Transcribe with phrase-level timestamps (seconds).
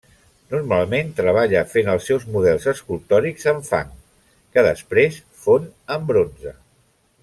[0.53, 3.95] Normalment treballa fent els seus models escultòrics en fang,
[4.57, 6.61] que després fon en bronze.